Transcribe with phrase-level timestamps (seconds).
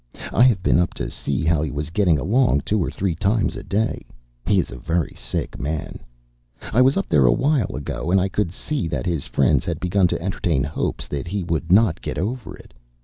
[0.33, 3.55] I have been up to see how he was getting along two or three times
[3.55, 4.03] a day....
[4.47, 5.99] He is a very sick man;
[6.73, 9.79] I was up there a while ago, and I could see that his friends had
[9.79, 12.73] begun to entertain hopes that he would not get over it.